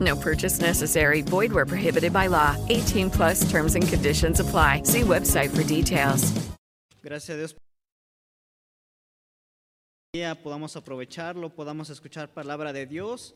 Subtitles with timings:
[0.00, 1.22] No purchase necessary.
[1.22, 2.56] Void where prohibited by law.
[2.68, 4.82] 18 plus terms and conditions apply.
[4.84, 6.32] See website for details.
[7.02, 7.54] Gracias a Dios.
[10.42, 13.34] podamos aprovecharlo, podamos escuchar palabra de Dios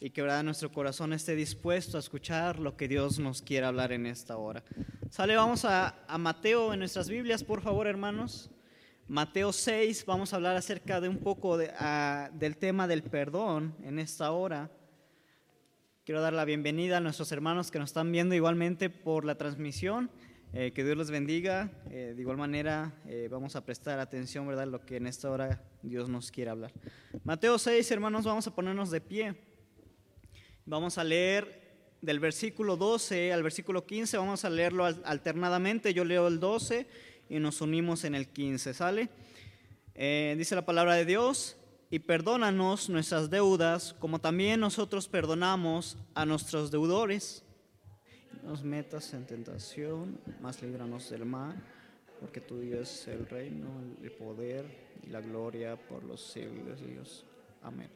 [0.00, 0.42] y que ¿verdad?
[0.42, 4.64] nuestro corazón esté dispuesto a escuchar lo que Dios nos quiera hablar en esta hora.
[5.08, 8.50] Sale, vamos a, a Mateo en nuestras Biblias, por favor, hermanos.
[9.06, 13.76] Mateo 6, vamos a hablar acerca de un poco de, ah, del tema del perdón
[13.84, 14.68] en esta hora.
[16.06, 20.08] Quiero dar la bienvenida a nuestros hermanos que nos están viendo igualmente por la transmisión.
[20.52, 21.72] Eh, que Dios les bendiga.
[21.90, 25.64] Eh, de igual manera, eh, vamos a prestar atención, ¿verdad?, lo que en esta hora
[25.82, 26.72] Dios nos quiere hablar.
[27.24, 29.34] Mateo 6, hermanos, vamos a ponernos de pie.
[30.64, 35.92] Vamos a leer del versículo 12 al versículo 15, vamos a leerlo alternadamente.
[35.92, 36.86] Yo leo el 12
[37.28, 39.08] y nos unimos en el 15, ¿sale?
[39.92, 41.56] dice la palabra de Dios,
[41.90, 47.46] y perdónanos nuestras deudas, como también nosotros perdonamos a nuestros deudores
[48.46, 51.60] nos metas en tentación, más líbranos del mal,
[52.20, 53.68] porque tuyo es el reino,
[54.00, 54.64] el poder
[55.02, 57.24] y la gloria por los siglos de Dios.
[57.60, 57.90] Amén.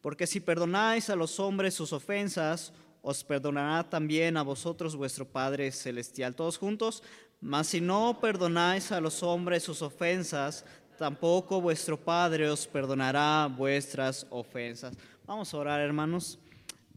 [0.00, 5.70] Porque si perdonáis a los hombres sus ofensas, os perdonará también a vosotros vuestro Padre
[5.70, 6.34] Celestial.
[6.34, 7.04] Todos juntos.
[7.40, 10.64] Mas si no perdonáis a los hombres sus ofensas,
[10.96, 14.96] tampoco vuestro Padre os perdonará vuestras ofensas.
[15.26, 16.38] Vamos a orar, hermanos.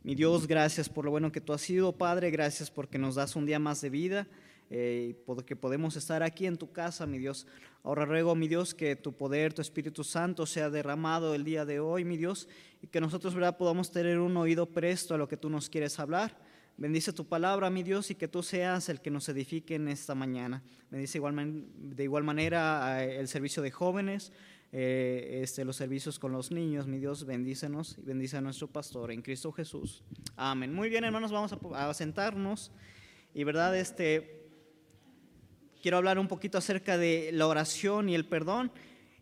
[0.03, 2.29] Mi Dios, gracias por lo bueno que tú has sido, Padre.
[2.31, 4.28] Gracias porque nos das un día más de vida,
[4.69, 7.47] eh, porque podemos estar aquí en tu casa, mi Dios.
[7.83, 11.79] Ahora ruego, mi Dios, que tu poder, tu Espíritu Santo sea derramado el día de
[11.79, 12.47] hoy, mi Dios,
[12.81, 16.00] y que nosotros, ¿verdad?, podamos tener un oído presto a lo que tú nos quieres
[16.00, 16.38] hablar.
[16.78, 20.13] Bendice tu palabra, mi Dios, y que tú seas el que nos edifique en esta
[20.13, 20.62] mañana.
[20.91, 24.34] Bendice igual, de igual manera el servicio de jóvenes,
[24.74, 26.86] eh, este, los servicios con los niños.
[26.86, 30.03] Mi Dios, bendícenos y bendice a nuestro pastor en Cristo Jesús.
[30.36, 30.74] Amén.
[30.74, 32.74] Muy bien, hermanos, vamos a, sentarnos.
[33.34, 34.50] Y verdad, este,
[35.81, 38.69] quiero hablar un poquito acerca de la oración y el perdón.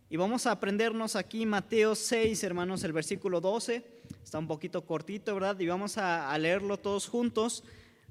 [0.09, 3.92] Y vamos a aprendernos aquí Mateo 6, hermanos, el versículo 12.
[4.23, 5.59] Está un poquito cortito, ¿verdad?
[5.59, 7.63] Y vamos a, leerlo todos juntos.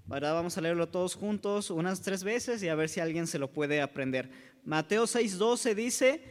[0.04, 0.34] ¿verdad?
[0.34, 3.52] Vamos a leerlo todos juntos unas tres veces y a ver si alguien se lo
[3.52, 4.30] puede aprender.
[4.64, 6.24] Mateo 6, 12 dice,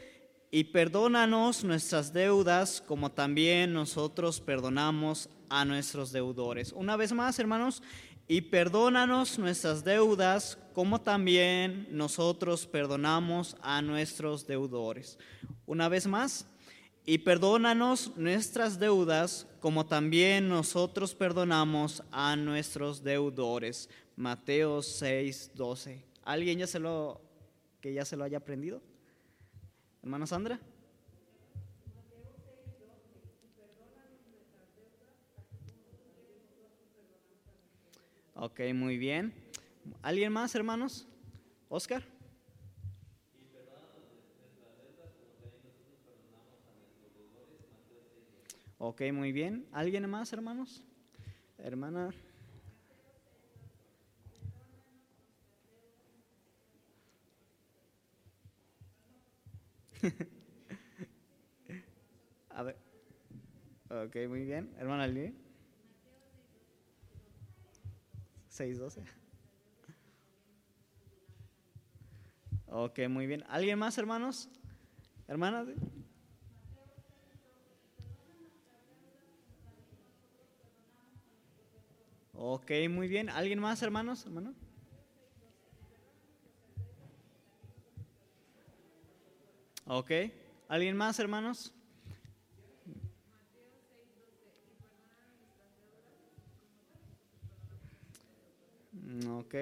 [0.52, 6.74] y perdónanos nuestras deudas como también nosotros perdonamos a nuestros deudores.
[6.74, 7.81] Una vez más, hermanos,
[8.28, 15.18] y perdónanos nuestras deudas como también nosotros perdonamos a nuestros deudores.
[15.66, 16.46] Una vez más,
[17.06, 23.89] y perdónanos nuestras deudas como también nosotros perdonamos a nuestros deudores.
[24.16, 26.03] Mateo 6, 12.
[26.23, 27.22] ¿Alguien ya se lo
[27.79, 28.81] que ya se lo haya aprendido?
[30.03, 30.59] Hermana Sandra.
[38.35, 39.33] Ok, muy bien.
[40.01, 41.07] ¿Alguien más, hermanos?
[41.69, 42.03] Oscar.
[48.84, 49.68] Ok, muy bien.
[49.74, 50.84] ¿Alguien más, hermanos?
[51.59, 52.09] Hermana.
[62.50, 62.75] A ver.
[63.88, 64.74] Ok, muy bien.
[64.80, 65.36] Hermana Lili.
[68.48, 69.04] 612.
[72.66, 73.44] Ok, muy bien.
[73.48, 74.50] ¿Alguien más, hermanos?
[75.28, 75.68] ¿Hermanas?
[82.44, 83.30] Ok, muy bien.
[83.30, 84.26] ¿Alguien más, hermanos?
[84.26, 84.56] ¿Hermano?
[89.86, 90.12] Ok.
[90.68, 91.72] ¿Alguien más, hermanos?
[99.30, 99.56] Ok.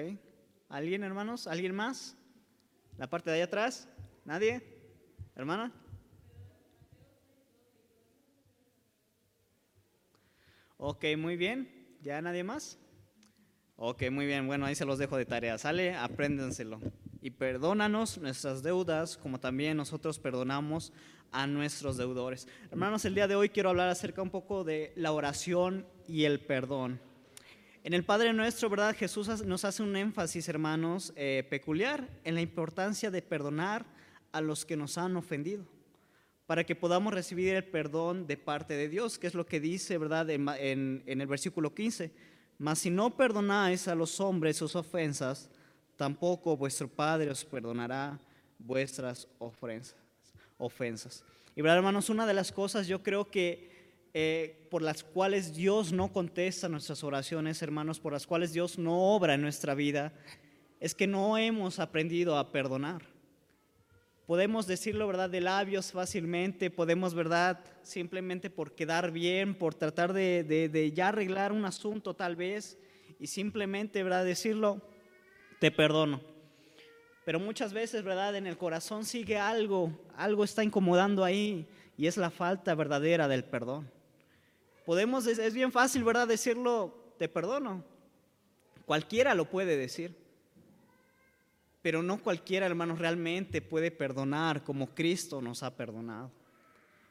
[0.70, 1.46] ¿Alguien, hermanos?
[1.48, 2.16] ¿Alguien más?
[2.96, 3.90] La parte de allá atrás,
[4.24, 4.62] ¿nadie?
[5.36, 5.70] ¿Hermana?
[10.78, 11.79] Ok, muy bien.
[12.02, 12.78] ¿Ya nadie más?
[13.76, 14.46] Ok, muy bien.
[14.46, 15.58] Bueno, ahí se los dejo de tarea.
[15.58, 16.80] Sale, apréndenselo.
[17.20, 20.94] Y perdónanos nuestras deudas, como también nosotros perdonamos
[21.30, 22.48] a nuestros deudores.
[22.70, 26.40] Hermanos, el día de hoy quiero hablar acerca un poco de la oración y el
[26.40, 26.98] perdón.
[27.84, 28.96] En el Padre Nuestro, ¿verdad?
[28.96, 33.84] Jesús nos hace un énfasis, hermanos, eh, peculiar en la importancia de perdonar
[34.32, 35.66] a los que nos han ofendido
[36.50, 39.98] para que podamos recibir el perdón de parte de Dios, que es lo que dice,
[39.98, 42.10] ¿verdad?, en, el versículo 15.
[42.58, 45.48] Mas si no perdonáis a los hombres sus ofensas,
[45.94, 48.18] tampoco vuestro Padre os perdonará
[48.58, 49.94] vuestras ofensas.
[50.58, 51.24] ofensas.
[51.54, 56.12] Y hermanos, una de las cosas yo creo que eh, por las cuales Dios no
[56.12, 60.12] contesta nuestras oraciones, hermanos, por las cuales Dios no obra en nuestra vida,
[60.80, 63.09] es que no hemos aprendido a perdonar
[64.30, 70.44] podemos decirlo, ¿verdad?, de labios fácilmente, podemos, ¿verdad?, simplemente por quedar bien, por tratar de,
[70.44, 72.78] de, ya arreglar un asunto tal vez,
[73.18, 74.82] y simplemente, ¿verdad?, decirlo,
[75.58, 76.20] te perdono.
[77.24, 81.66] Pero muchas veces, ¿verdad?, en el corazón sigue algo, algo está incomodando ahí,
[81.96, 83.90] y es la falta verdadera del perdón.
[84.86, 87.82] Podemos, es bien fácil, ¿verdad?, decirlo, te perdono.
[88.86, 90.19] Cualquiera lo puede decir.
[91.82, 96.30] Pero no cualquiera, hermanos, realmente puede perdonar como Cristo nos ha perdonado.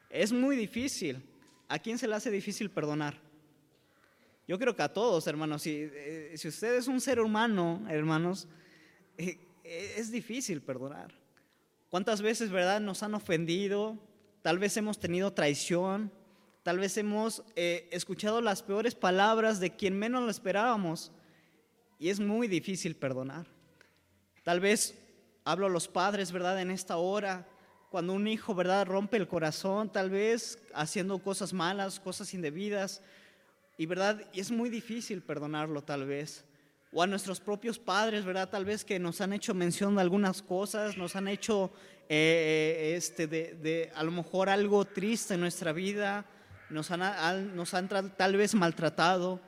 [0.08, 1.22] Es muy difícil.
[1.68, 3.16] ¿A quién se le hace difícil perdonar?
[4.46, 5.62] Yo creo que a todos, hermanos.
[5.62, 8.48] Si, eh, si usted es un ser humano, hermanos,
[9.16, 11.14] eh, es difícil perdonar.
[11.88, 13.98] ¿Cuántas veces, verdad, nos han ofendido?
[14.42, 16.12] Tal vez hemos tenido traición.
[16.62, 21.12] Tal vez hemos eh, escuchado las peores palabras de quien menos lo esperábamos.
[21.98, 23.46] Y es muy difícil perdonar.
[24.42, 24.94] Tal vez
[25.44, 26.60] hablo a los padres, ¿verdad?
[26.60, 27.46] En esta hora,
[27.90, 28.86] cuando un hijo, ¿verdad?
[28.86, 33.02] Rompe el corazón, tal vez haciendo cosas malas, cosas indebidas,
[33.76, 34.26] y ¿verdad?
[34.32, 36.44] Y es muy difícil perdonarlo, tal vez.
[36.92, 38.48] O a nuestros propios padres, ¿verdad?
[38.48, 41.70] Tal vez que nos han hecho mención de algunas cosas, nos han hecho,
[42.08, 46.26] eh, este, de, a lo mejor algo triste en nuestra vida,
[46.68, 49.40] nos han, nos han tal vez maltratado.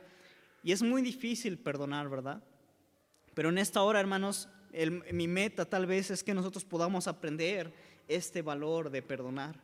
[0.62, 2.42] Y es muy difícil perdonar, ¿verdad?
[3.34, 4.48] Pero en esta hora, hermanos,
[5.12, 7.72] mi meta tal vez es que nosotros podamos aprender
[8.08, 9.60] este valor de perdonar.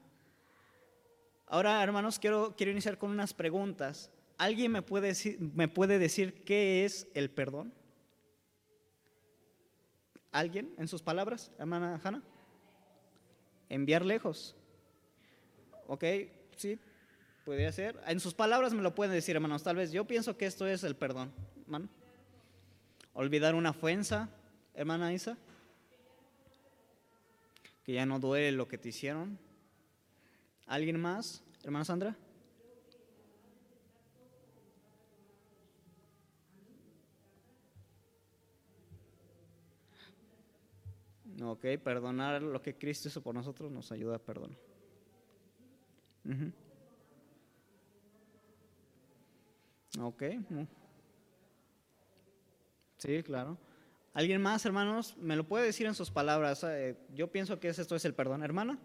[1.47, 4.11] Ahora, hermanos, quiero, quiero iniciar con unas preguntas.
[4.37, 7.73] ¿Alguien me puede, decir, me puede decir qué es el perdón?
[10.31, 12.23] ¿Alguien en sus palabras, hermana Hanna?
[13.71, 14.55] Enviar lejos.
[15.87, 16.05] ¿Ok?
[16.57, 16.79] Sí,
[17.45, 17.99] podría ser.
[18.07, 19.63] En sus palabras me lo pueden decir, hermanos.
[19.63, 21.33] Tal vez yo pienso que esto es el perdón,
[21.63, 21.89] hermano.
[23.15, 24.29] Olvidar una ofensa,
[24.79, 25.37] hermana Isa?
[27.85, 29.39] Que ya no duele lo que te hicieron.
[30.67, 31.43] ¿Alguien más?
[31.65, 32.17] Hermana Sandra.
[41.43, 44.59] Ok, perdonar lo que Cristo hizo por nosotros nos ayuda a perdonar.
[50.01, 50.23] Ok.
[52.99, 53.57] Sí, claro.
[54.19, 55.17] ¿Alguien más, hermanos?
[55.19, 56.65] ¿Me lo puede decir en sus palabras?
[56.65, 58.77] Eh, yo pienso que esto es el perdón, hermana.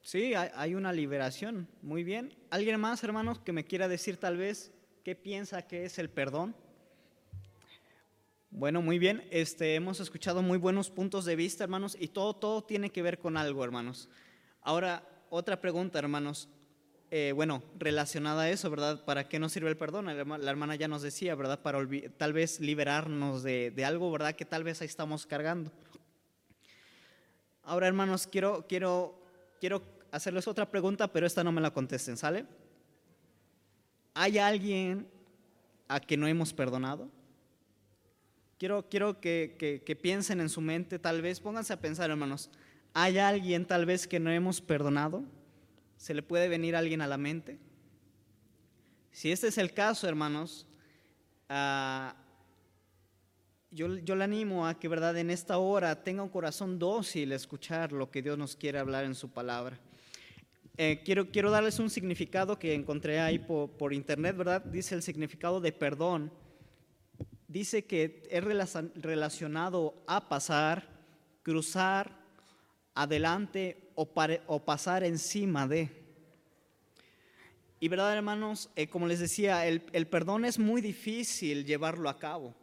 [0.00, 1.68] Sí, hay, una liberación.
[1.82, 2.34] Muy bien.
[2.48, 4.72] ¿Alguien más, hermanos, que me quiera decir tal vez
[5.04, 6.56] qué piensa que es el perdón?
[8.56, 9.22] Bueno, muy bien.
[9.30, 13.18] Este, hemos escuchado muy buenos puntos de vista, hermanos, y todo, todo tiene que ver
[13.18, 14.08] con algo, hermanos.
[14.62, 16.48] Ahora, otra pregunta, hermanos.
[17.10, 19.04] Eh, bueno, relacionada a eso, ¿verdad?
[19.04, 20.06] ¿Para qué nos sirve el perdón?
[20.06, 21.60] La hermana ya nos decía, ¿verdad?
[21.60, 21.86] Para
[22.16, 24.34] tal vez liberarnos de, de, algo, ¿verdad?
[24.34, 25.70] Que tal vez ahí estamos cargando.
[27.62, 29.20] Ahora, hermanos, quiero, quiero,
[29.60, 32.46] quiero hacerles otra pregunta, pero esta no me la contesten, ¿sale?
[34.14, 35.06] ¿Hay alguien
[35.88, 37.10] a que no hemos perdonado?
[38.58, 42.50] Quiero, quiero que, que, piensen en su mente, tal vez, pónganse a pensar, hermanos,
[42.94, 45.24] ¿hay alguien tal vez que no hemos perdonado?
[45.98, 47.58] ¿Se le puede venir alguien a la mente?
[49.10, 50.66] Si este es el caso, hermanos,
[51.50, 52.16] ah,
[53.70, 57.36] yo, yo, le animo a que, ¿verdad?, en esta hora tenga un corazón dócil a
[57.36, 59.78] escuchar lo que Dios nos quiere hablar en su palabra.
[60.78, 64.62] Eh, quiero, quiero darles un significado que encontré ahí por, por internet, ¿verdad?
[64.62, 66.32] Dice el significado de perdón
[67.48, 70.88] dice que es relacionado a pasar,
[71.42, 72.26] cruzar,
[72.96, 75.90] adelante o, pasar encima de.
[77.78, 82.54] Y verdad, hermanos, eh, como les decía, el, perdón es muy difícil llevarlo a cabo.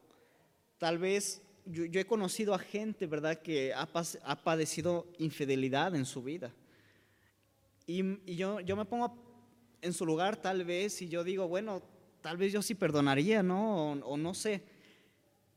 [0.79, 6.51] Tal vez yo, he conocido a gente, ¿verdad?, que ha, padecido infidelidad en su vida.
[7.85, 9.15] Y, yo, me pongo
[9.81, 11.81] en su lugar tal vez y yo digo, bueno,
[12.21, 13.91] tal vez yo sí perdonaría, ¿no?
[13.91, 14.72] O no sé.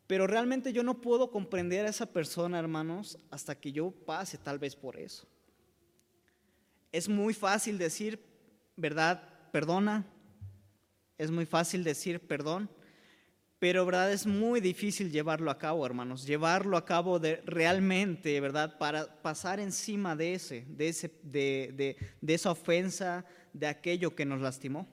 [0.07, 4.59] Pero realmente yo no puedo comprender a esa persona, hermanos, hasta que yo pase tal
[4.59, 5.27] vez por eso.
[6.93, 8.21] Es muy fácil decir,
[8.77, 9.23] ¿verdad?
[9.51, 10.07] Perdona.
[11.19, 12.71] Es muy fácil decir perdón.
[13.59, 14.13] Pero, ¿verdad?
[14.13, 16.27] Es muy difícil llevarlo a cabo, hermanos.
[16.27, 18.77] Llevarlo a cabo de, realmente, ¿verdad?
[18.79, 24.27] Para pasar encima de, ese, de, ese, de, de, de esa ofensa, de aquello que
[24.27, 24.87] nos lastimó.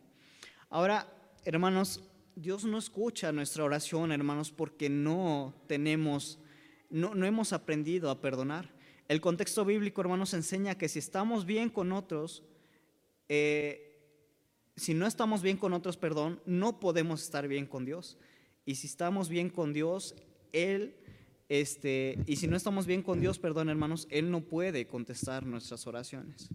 [0.70, 1.08] Ahora,
[1.44, 2.02] hermanos,
[2.36, 6.40] Dios no escucha nuestra oración, hermanos, porque no tenemos,
[6.90, 8.74] no, no, hemos aprendido a perdonar.
[9.08, 12.44] El contexto bíblico, hermanos, enseña que si estamos bien con otros,
[13.30, 13.94] eh,
[14.76, 18.18] si no estamos bien con otros, perdón, no podemos estar bien con Dios.
[18.66, 20.16] Y si estamos bien con Dios,
[20.52, 20.96] Él,
[21.50, 25.86] este, y si no estamos bien con Dios, perdón, hermanos, Él no puede contestar nuestras
[25.86, 26.50] oraciones.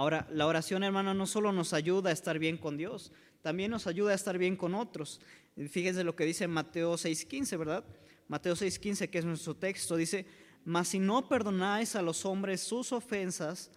[0.00, 3.86] Ahora, la oración, hermano, no solo nos ayuda a estar bien con Dios, también nos
[3.86, 5.20] ayuda a estar bien con otros.
[5.68, 7.84] Fíjense lo que dice Mateo 6:15, ¿verdad?
[8.26, 10.24] Mateo 6:15, que es nuestro texto, dice,
[10.64, 13.70] mas si no perdonáis a los hombres sus ofensas,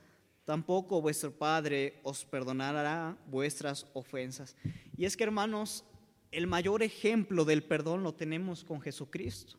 [0.45, 4.55] tampoco vuestro Padre os perdonará vuestras ofensas.
[4.95, 5.83] Y es que, hermanos,
[6.31, 9.57] el mayor ejemplo del perdón lo tenemos con Jesucristo.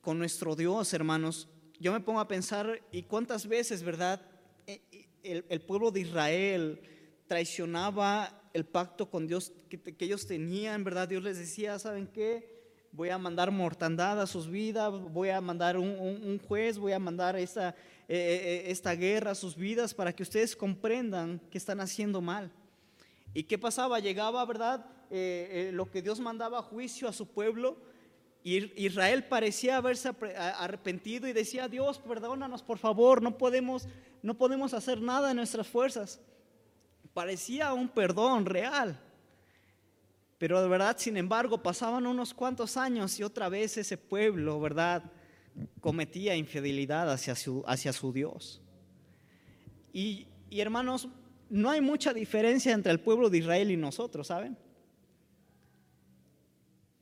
[0.00, 1.48] Con nuestro Dios, hermanos.
[1.78, 4.33] Yo me pongo a pensar, ¿y cuántas veces, verdad?
[4.66, 6.80] El, el pueblo de Israel
[7.26, 11.08] traicionaba el pacto con Dios que, ellos tenían, ¿verdad?
[11.08, 12.54] Dios les decía, ¿saben qué?
[12.92, 17.36] Voy a mandar mortandad a sus vidas, voy a mandar un, juez, voy a mandar
[17.36, 17.74] esta, eh,
[18.08, 22.52] eh, esta guerra a sus vidas para que ustedes comprendan que están haciendo mal.
[23.34, 23.98] ¿Y qué pasaba?
[23.98, 24.86] Llegaba, ¿verdad?
[25.10, 27.76] Eh, lo que Dios mandaba a juicio a su pueblo.
[28.44, 33.88] Israel parecía haberse arrepentido y decía, Dios, perdónanos por favor, no podemos,
[34.22, 36.20] no podemos hacer nada en nuestras fuerzas.
[37.14, 39.00] Parecía un perdón real.
[40.36, 45.02] Pero de verdad, sin embargo, pasaban unos cuantos años y otra vez ese pueblo, ¿verdad?
[45.80, 48.60] Cometía infidelidad hacia su, Dios.
[49.90, 51.08] Y hermanos,
[51.48, 54.58] no hay mucha diferencia entre el pueblo de Israel y nosotros, ¿saben?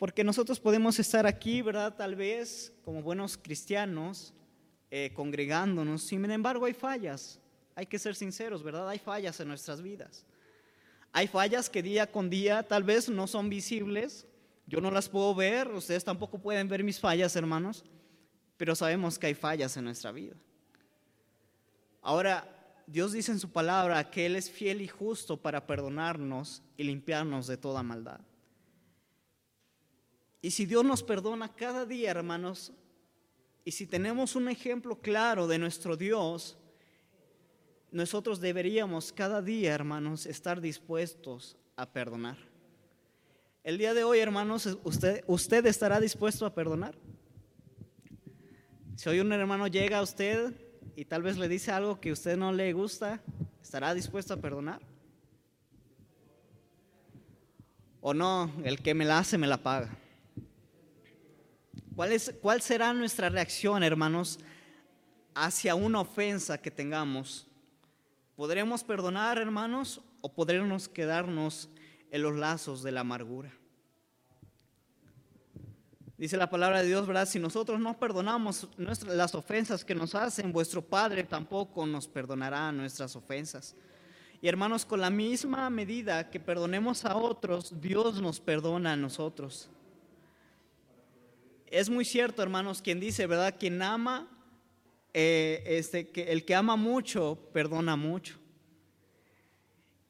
[0.03, 1.95] Porque nosotros podemos estar aquí, ¿verdad?
[1.95, 4.35] Tal vez como buenos cristianos,
[4.91, 7.39] eh, congregándonos, sin embargo hay fallas.
[7.77, 8.89] Hay que ser sinceros, ¿verdad?
[8.89, 10.27] Hay fallas en nuestras vidas.
[11.13, 14.27] Hay fallas que día con día tal vez no son visibles.
[14.67, 17.85] Yo no las puedo ver, ustedes tampoco pueden ver mis fallas, hermanos,
[18.57, 20.35] pero sabemos que hay fallas en nuestra vida.
[22.01, 26.83] Ahora, Dios dice en su palabra que Él es fiel y justo para perdonarnos y
[26.83, 28.19] limpiarnos de toda maldad.
[30.43, 32.73] Y si Dios nos perdona cada día, hermanos,
[33.65, 36.59] y si tenemos un ejemplo claro de nuestro Dios,
[37.93, 42.37] nosotros deberíamos cada día, hermanos, estar dispuestos a perdonar.
[43.63, 46.97] El día de hoy, hermanos, usted, usted estará dispuesto a perdonar.
[48.97, 50.55] Si hoy un hermano llega a usted
[50.97, 53.23] y tal vez le dice algo que a usted no le gusta,
[53.63, 54.83] ¿estará dispuesto a perdonar?
[58.01, 60.02] O no, el que me la hace me la paga.
[61.95, 64.39] ¿Cuál, es, ¿Cuál será nuestra reacción, hermanos,
[65.35, 67.47] hacia una ofensa que tengamos?
[68.35, 71.69] ¿Podremos perdonar, hermanos, o podremos quedarnos
[72.11, 73.53] en los lazos de la amargura?
[76.17, 77.27] Dice la palabra de Dios, ¿verdad?
[77.27, 82.73] Si nosotros no perdonamos nuestras, las ofensas que nos hacen, vuestro Padre tampoco nos perdonará
[82.73, 83.75] nuestras ofensas.
[84.41, 89.69] Y hermanos, con la misma medida que perdonemos a otros, Dios nos perdona a nosotros.
[91.73, 93.57] Es muy cierto, hermanos, quien dice, ¿verdad?
[93.59, 94.29] Quien ama,
[95.15, 98.37] eh, este, que el que ama mucho, perdona mucho.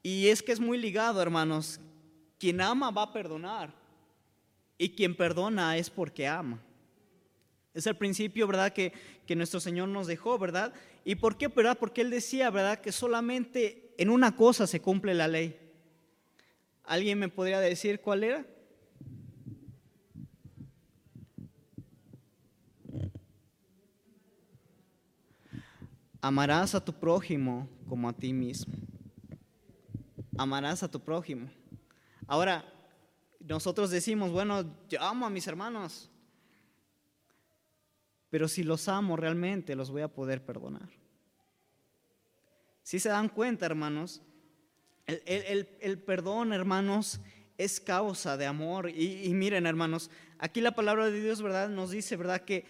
[0.03, 1.79] Y es que es muy ligado, hermanos.
[2.41, 3.73] Quien ama va a perdonar.
[4.77, 6.61] Y quien perdona es porque ama.
[7.75, 8.73] Es el principio, ¿verdad?
[8.73, 8.93] Que,
[9.25, 10.75] que nuestro Señor nos dejó, ¿verdad?
[11.05, 11.79] ¿Y por qué, verdad?
[11.79, 12.81] Porque Él decía, ¿verdad?
[12.81, 15.57] Que solamente en una cosa se cumple la ley.
[16.83, 18.47] ¿Alguien me podría decir cuál era?
[26.25, 28.73] Amarás a tu prójimo como a ti mismo.
[30.39, 31.51] Amarás a tu prójimo.
[32.29, 32.65] Ahora,
[33.41, 36.09] nosotros decimos, bueno, yo amo a mis hermanos.
[38.31, 40.89] pero si los amo realmente, los voy a poder perdonar.
[42.85, 44.23] Si se dan cuenta, hermanos,
[45.07, 47.21] el, perdón, hermanos,
[47.59, 48.89] es causa de amor.
[48.91, 51.69] Y, y, miren, hermanos, aquí la palabra de Dios, ¿verdad?
[51.69, 52.43] Nos dice, ¿verdad?
[52.43, 52.65] Que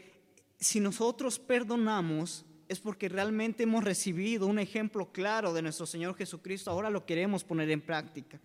[0.59, 6.71] si nosotros perdonamos, es porque realmente hemos recibido un ejemplo claro de nuestro Señor Jesucristo.
[6.71, 8.41] Ahora lo queremos poner en práctica.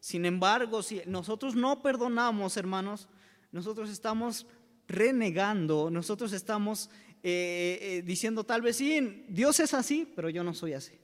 [0.00, 3.08] Sin embargo, si nosotros no perdonamos, hermanos,
[3.52, 4.46] nosotros estamos
[4.86, 6.90] renegando, nosotros estamos
[7.22, 10.98] eh, eh, diciendo tal vez sí, Dios es así, pero yo no soy así.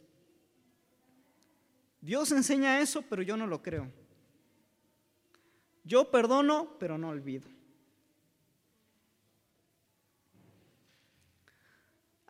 [2.00, 3.90] Dios enseña eso, pero yo no lo creo.
[5.84, 7.53] Yo perdono, pero no olvido.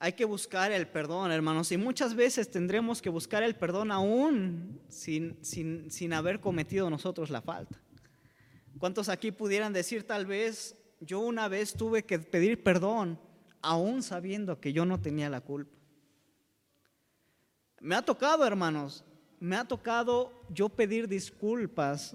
[0.04, 4.78] Hay que buscar el perdón, hermanos, y muchas veces tendremos que buscar el perdón aún
[4.86, 7.80] sin, sin, sin haber cometido nosotros la falta.
[8.78, 13.18] ¿Cuántos aquí pudieran decir tal vez, yo una vez tuve que pedir perdón,
[13.62, 15.74] aún sabiendo que yo no tenía la culpa?
[17.80, 19.06] Me ha tocado, hermanos,
[19.40, 22.14] me ha tocado yo pedir disculpas,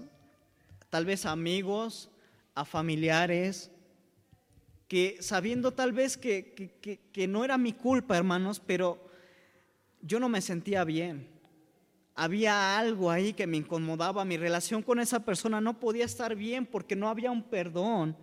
[0.90, 2.08] tal vez a amigos,
[2.54, 3.72] a familiares,
[4.90, 6.52] que sabiendo tal vez que,
[7.12, 8.98] que, no era mi culpa, hermanos, pero
[10.02, 11.28] yo no me sentía bien.
[12.16, 16.66] Había algo ahí que me incomodaba, mi relación con esa persona no podía estar bien
[16.66, 18.16] porque no había un perdón.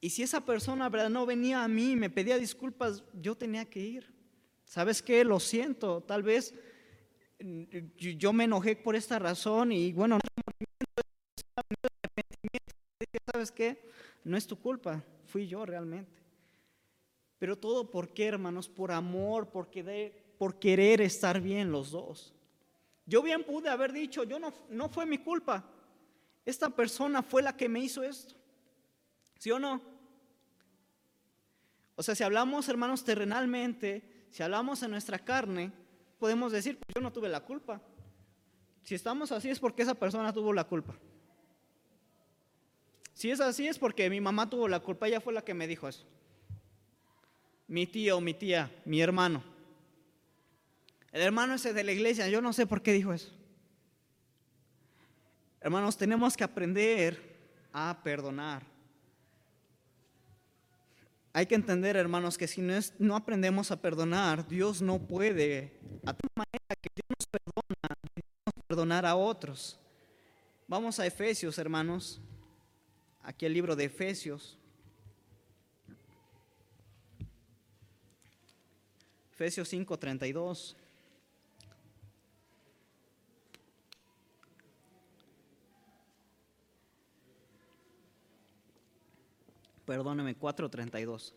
[0.00, 1.10] Y si esa persona ¿verdad?
[1.10, 4.14] no venía a mí, me pedía disculpas, yo tenía que ir.
[4.64, 5.24] ¿Sabes qué?
[5.24, 6.54] Lo siento, tal vez
[7.40, 7.64] mm,
[7.96, 10.20] yo me enojé por esta razón y bueno,
[13.32, 13.90] ¿sabes qué?
[14.24, 16.20] No es tu culpa, fui yo realmente.
[17.38, 22.34] Pero todo por qué, hermanos, por amor, por querer, por querer estar bien los dos.
[23.06, 25.64] Yo bien pude haber dicho, yo no, no fue mi culpa.
[26.44, 28.34] Esta persona fue la que me hizo esto.
[29.38, 29.80] ¿Sí o no?
[31.96, 35.72] O sea, si hablamos, hermanos, terrenalmente, si hablamos en nuestra carne,
[36.18, 37.80] podemos decir, pues yo no tuve la culpa.
[38.82, 40.94] Si estamos así es porque esa persona tuvo la culpa.
[43.20, 45.66] Si es así es porque mi mamá tuvo la culpa, ella fue la que me
[45.66, 46.06] dijo eso.
[47.68, 49.44] Mi tío, mi tía, mi hermano.
[51.12, 53.30] El hermano ese de la iglesia, yo no sé por qué dijo eso.
[55.60, 57.20] Hermanos, tenemos que aprender
[57.74, 58.62] a perdonar.
[61.34, 66.14] Hay que entender, hermanos, que si no, no aprendemos a perdonar, Dios no puede, a
[66.14, 69.78] tal manera que Dios nos perdona, debemos perdonar a otros.
[70.66, 72.22] Vamos a Efesios, hermanos
[73.30, 74.58] aquí el libro de Efesios.
[79.32, 80.76] Efesios 5:32.
[89.86, 91.32] Perdóneme, 4:32.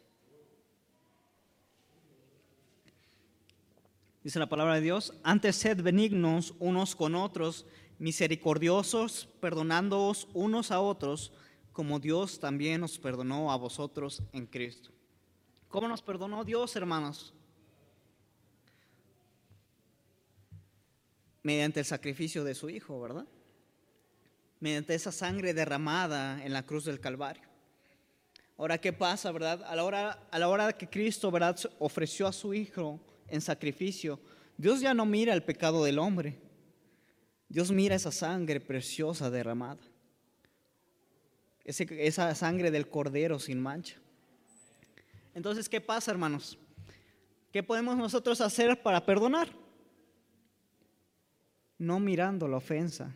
[4.23, 7.67] Dice la palabra de Dios, antes sed benignos unos con otros,
[7.99, 11.31] misericordiosos, perdonándoos unos a otros,
[11.73, 14.91] como Dios también nos perdonó a vosotros en Cristo.
[15.67, 17.33] ¿Cómo nos perdonó Dios, hermanos?
[21.41, 23.25] Mediante el sacrificio de su Hijo, ¿verdad?
[24.59, 27.49] Mediante esa sangre derramada en la cruz del Calvario.
[28.55, 29.63] Ahora, ¿qué pasa, verdad?
[29.63, 31.57] A la hora, a la hora que Cristo, ¿verdad?
[31.79, 34.19] Ofreció a su Hijo en sacrificio,
[34.57, 36.39] Dios ya no mira el pecado del hombre.
[37.49, 39.92] Dios mira esa sangre preciosa derramada
[41.65, 43.95] esa sangre del cordero sin mancha.
[45.33, 46.57] Entonces, ¿qué pasa, hermanos?
[47.51, 49.49] ¿Qué podemos nosotros hacer para perdonar?
[51.77, 53.13] No mirando la ofensa.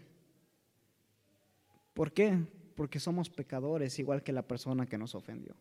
[1.93, 2.37] ¿Por qué?
[2.75, 5.55] Porque somos pecadores, igual que la persona que nos ofendió.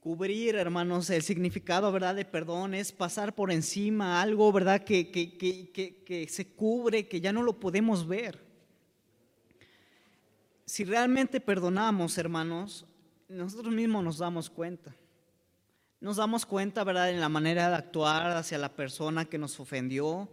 [0.00, 5.36] Cubrir, hermanos, el significado, ¿verdad?, de perdón es pasar por encima algo, ¿verdad?, que, que,
[5.36, 8.45] que, que se cubre, que ya no lo podemos ver
[10.66, 12.84] si realmente perdonamos, hermanos,
[13.28, 14.94] nosotros mismos nos damos cuenta.
[16.00, 20.28] Nos damos cuenta, ¿verdad?, en la manera de actuar hacia la persona que nos ofendió.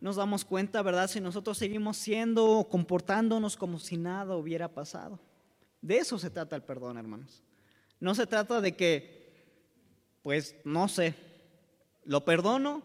[0.00, 5.20] Nos damos cuenta, ¿verdad?, si nosotros seguimos siendo o comportándonos como si nada hubiera pasado.
[5.82, 7.42] De eso se trata el perdón, hermanos.
[8.00, 9.44] No se trata de que,
[10.22, 11.14] pues, no sé,
[12.04, 12.82] lo perdono,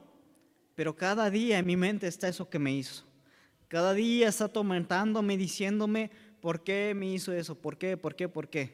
[0.75, 3.05] pero cada día en mi mente está eso que me hizo.
[3.73, 7.55] Cada día está atormentándome, diciéndome, ¿por qué me hizo eso?
[7.55, 7.97] ¿Por qué?
[7.97, 8.29] ¿Por qué?
[8.29, 8.71] ¿Por qué?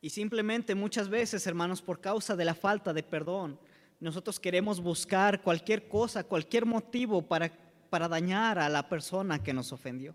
[0.00, 3.58] Y simplemente muchas veces, hermanos, por causa de la falta de perdón,
[3.98, 7.50] nosotros queremos buscar cualquier cosa, cualquier motivo para,
[7.90, 10.14] para dañar a la persona que nos ofendió.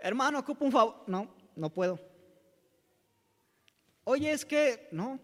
[0.00, 1.04] Hermano, ocupo un favor.
[1.06, 2.00] No, no puedo.
[4.02, 5.20] Oye, es que, no.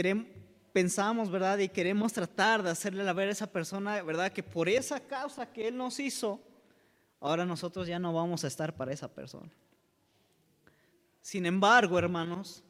[0.00, 0.24] Queremos,
[0.72, 1.58] pensamos, ¿verdad?
[1.58, 4.32] Y queremos tratar de hacerle la ver a esa persona, ¿verdad?
[4.32, 6.40] Que por esa causa que Él nos hizo,
[7.20, 9.50] ahora nosotros ya no vamos a estar para esa persona.
[11.20, 12.62] Sin embargo, hermanos,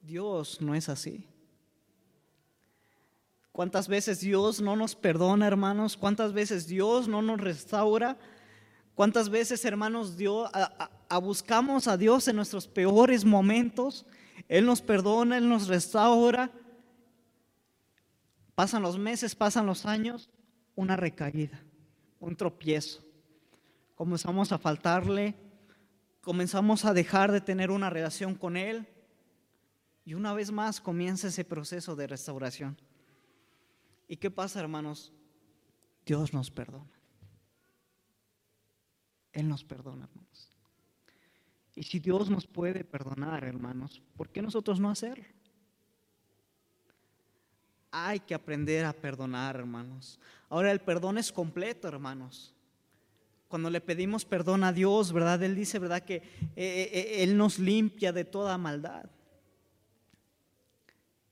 [0.00, 1.28] Dios no es así.
[3.52, 5.98] ¿Cuántas veces Dios no nos perdona, hermanos?
[5.98, 8.16] ¿Cuántas veces Dios no nos restaura?
[8.94, 14.06] ¿Cuántas veces, hermanos, Dios, a, buscamos a Dios en nuestros peores momentos?
[14.48, 16.50] Él nos perdona, Él nos restaura.
[18.62, 20.30] Pasan los meses, pasan los años,
[20.76, 21.60] una recaída,
[22.20, 23.04] un tropiezo.
[23.96, 25.34] Comenzamos a faltarle,
[26.20, 28.86] comenzamos a dejar de tener una relación con Él
[30.04, 32.80] y una vez más comienza ese proceso de restauración.
[34.06, 35.12] ¿Y qué pasa, hermanos?
[36.06, 37.00] Dios nos perdona.
[39.32, 40.52] Él nos perdona, hermanos.
[41.74, 45.41] Y si Dios nos puede perdonar, hermanos, ¿por qué nosotros no hacerlo?
[47.92, 50.18] Hay que aprender a perdonar, hermanos.
[50.48, 52.54] Ahora el perdón es completo, hermanos.
[53.48, 55.42] Cuando le pedimos perdón a Dios, ¿verdad?
[55.42, 56.02] Él dice, ¿verdad?
[56.02, 56.22] Que eh,
[56.56, 59.04] eh, eh, Él nos limpia de toda maldad.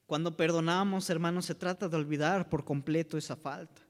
[0.06, 3.80] Cuando perdonamos, hermanos, se trata de olvidar por completo esa falta.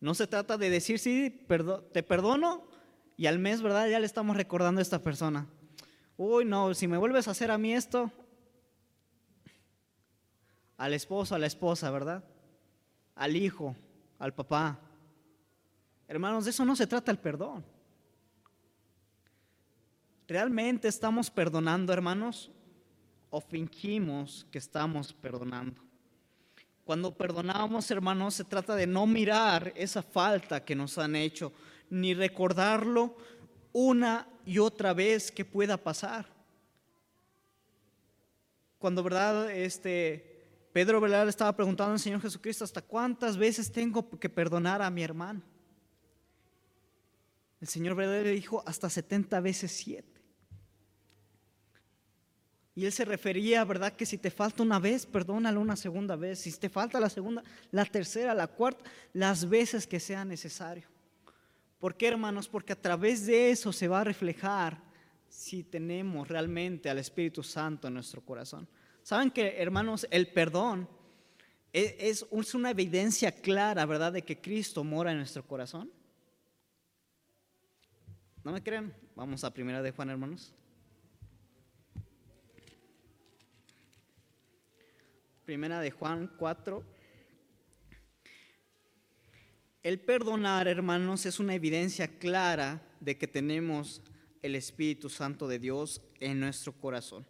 [0.00, 1.44] No se trata de decir, sí,
[1.92, 2.66] te perdono
[3.18, 3.86] y al mes, ¿verdad?
[3.88, 5.46] Ya le estamos recordando a esta persona.
[6.16, 8.10] Uy, no, si me vuelves a hacer a mí esto,
[10.82, 12.24] al esposo, a la esposa, ¿verdad?
[13.14, 13.76] Al hijo,
[14.18, 14.78] al papá.
[16.08, 17.64] Hermanos, de eso no se trata el perdón.
[20.26, 22.50] ¿Realmente estamos perdonando, hermanos?
[23.34, 25.80] o fingimos que estamos perdonando.
[26.84, 31.50] Cuando perdonamos, hermanos, se trata de no mirar esa falta que nos han hecho,
[31.88, 33.16] ni recordarlo
[33.72, 36.26] una y otra vez que pueda pasar.
[38.78, 39.50] Cuando, ¿verdad?
[39.50, 40.31] Este,
[40.72, 41.06] Pedro.
[41.06, 45.42] Le estaba preguntando al Señor Jesucristo, ¿hasta cuántas veces tengo que perdonar a mi hermano?
[47.60, 48.22] El Señor, ¿verdad?
[48.24, 50.10] Le dijo, hasta 70 veces 7.
[52.74, 53.92] Y él se refería, ¿verdad?
[53.92, 56.38] Que si te falta una vez, perdónalo una segunda vez.
[56.40, 58.82] Si te falta la segunda, la tercera, la cuarta,
[59.12, 60.88] las veces que sea necesario.
[61.78, 62.48] ¿Por qué, hermanos?
[62.48, 64.80] Porque a través de eso se va a reflejar
[65.28, 68.66] si tenemos realmente al Espíritu Santo en nuestro corazón.
[69.02, 70.88] ¿Saben que, hermanos, el perdón
[71.72, 75.90] e-, es, una evidencia clara, ¿verdad?, de que Cristo mora en nuestro corazón.
[78.44, 78.94] ¿No me creen?
[79.14, 80.52] Vamos a primera de Juan, hermanos.
[85.44, 86.84] Primera de Juan 4.
[89.82, 94.02] El perdonar, hermanos, es una evidencia clara de que tenemos
[94.42, 97.26] el Espíritu Santo de Dios en nuestro corazón.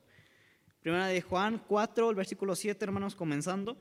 [0.82, 3.76] Primera de Juan 4, el versículo 7, hermanos, comenzando.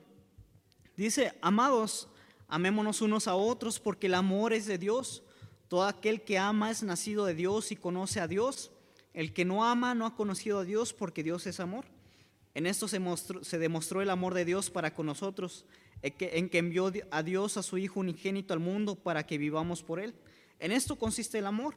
[0.96, 2.08] Dice, amados,
[2.46, 5.24] amémonos unos a otros porque el amor es de Dios.
[5.66, 8.70] Todo aquel que ama es nacido de Dios y conoce a Dios.
[9.14, 11.86] El que no ama no ha conocido a Dios porque Dios es amor.
[12.54, 15.66] En esto se, demostró el amor de Dios para con nosotros,
[16.02, 19.98] en que envió a Dios a su Hijo unigénito al mundo para que vivamos por
[19.98, 20.14] Él.
[20.60, 21.74] En esto consiste el amor,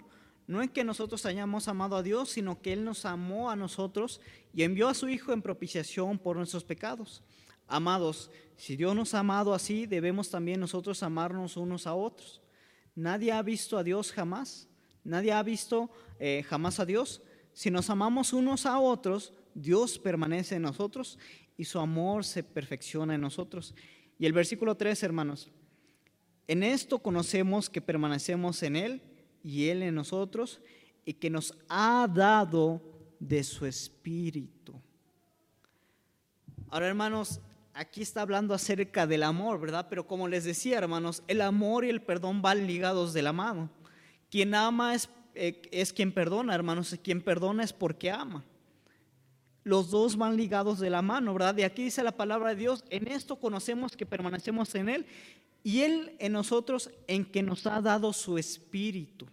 [0.48, 4.22] no en que nosotros hayamos amado a Dios, sino que Él nos amó a nosotros
[4.54, 7.24] y envió a su Hijo en propiciación por nuestros pecados.
[7.68, 12.42] Amados, si Dios nos ha amado así, debemos también nosotros amarnos unos a otros.
[12.94, 14.68] Nadie ha visto a Dios jamás,
[15.04, 17.22] nadie ha visto eh, jamás a Dios.
[17.54, 21.18] Si nos amamos unos a otros, Dios permanece en nosotros
[21.58, 23.74] y su amor se perfecciona en nosotros.
[24.20, 25.50] Y el versículo 3, hermanos,
[26.48, 29.02] en esto conocemos que permanecemos en Él
[29.46, 30.60] y Él en nosotros
[31.06, 32.82] y que nos ha dado
[33.20, 34.74] de su espíritu.
[36.70, 37.40] Ahora, hermanos,
[37.76, 39.86] aquí está hablando acerca del amor, ¿verdad?
[39.88, 43.70] Pero como les decía, hermanos, el amor y el perdón van ligados de la mano.
[44.32, 48.44] Quien ama es, eh, es quien perdona, hermanos, quien perdona es porque ama
[49.66, 51.56] los dos van ligados de la mano, ¿verdad?
[51.56, 55.08] De aquí dice la palabra de Dios, en esto conocemos que permanecemos en Él
[55.64, 59.26] y Él en nosotros en que nos ha dado su espíritu.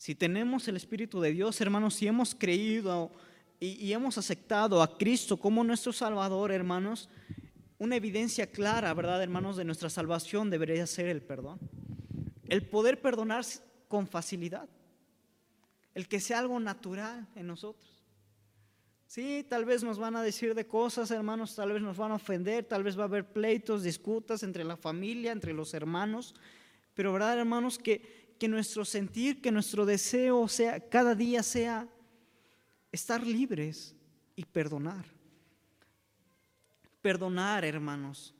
[0.00, 3.12] Si tenemos el espíritu de Dios, hermanos, si hemos creído
[3.60, 7.10] y, hemos aceptado a Cristo como nuestro Salvador, hermanos,
[7.76, 11.58] una evidencia clara, ¿verdad, hermanos, de nuestra salvación debería ser el perdón.
[12.48, 13.44] El poder perdonar
[13.88, 14.70] con facilidad.
[15.92, 18.02] El que sea algo natural en nosotros.
[19.06, 22.14] Sí, tal vez nos van a decir de cosas, hermanos, tal vez nos van a
[22.14, 26.34] ofender, tal vez va a haber pleitos, disputas entre la familia, entre los hermanos,
[26.94, 31.86] pero verdad, hermanos, que, que nuestro sentir, que nuestro deseo sea cada día sea
[32.90, 33.94] estar libres
[34.34, 35.04] y perdonar.
[37.02, 38.34] Perdonar, hermanos.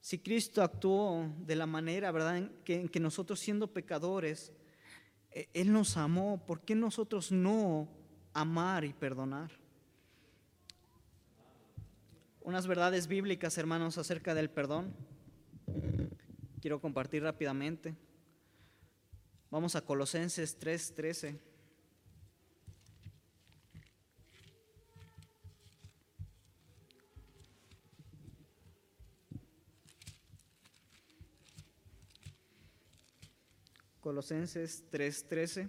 [0.00, 4.52] Si Cristo actuó de la manera, ¿verdad?, en que, en que nosotros siendo pecadores,
[5.30, 7.88] eh, Él nos amó, ¿por qué nosotros no
[8.32, 9.52] amar y perdonar?
[12.40, 14.96] Unas verdades bíblicas, hermanos, acerca del perdón.
[16.60, 17.94] Quiero compartir rápidamente.
[19.50, 21.40] Vamos a Colosenses 3:13.
[34.00, 35.68] Colosenses 3:13.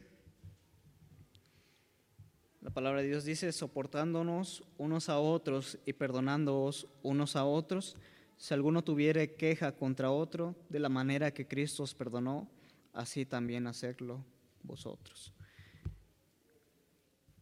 [2.60, 7.96] La palabra de Dios dice, soportándonos unos a otros y perdonándoos unos a otros,
[8.42, 12.50] si alguno tuviere queja contra otro, de la manera que Cristo os perdonó,
[12.92, 14.26] así también hacerlo
[14.64, 15.32] vosotros.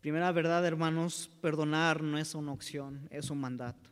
[0.01, 3.89] Primera verdad, hermanos, perdonar no es una opción, es un mandato.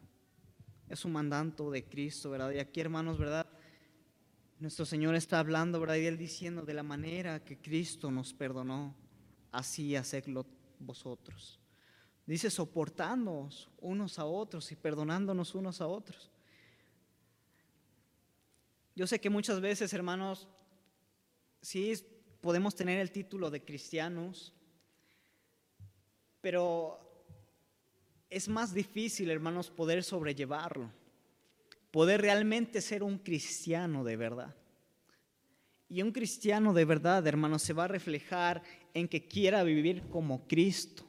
[0.89, 2.51] Es un mandato de Cristo, ¿verdad?
[2.51, 3.47] Y aquí, hermanos, ¿verdad?
[4.59, 5.95] Nuestro Señor está hablando, ¿verdad?
[5.95, 8.93] Y Él diciendo, de la manera que Cristo nos perdonó,
[9.53, 10.45] así hacedlo
[10.77, 11.61] vosotros.
[12.25, 16.31] Dice, soportándonos unos a otros y perdonándonos unos a otros.
[18.97, 20.47] Yo sé que muchas veces, hermanos,
[21.61, 21.93] sí
[22.41, 24.55] podemos tener el título de cristianos,
[26.41, 26.99] pero
[28.27, 30.91] es más difícil, hermanos, poder sobrellevarlo,
[31.91, 34.55] poder realmente ser un cristiano de verdad.
[35.87, 38.63] Y un cristiano de verdad, hermanos, se va a reflejar
[38.95, 41.05] en que quiera vivir como Cristo.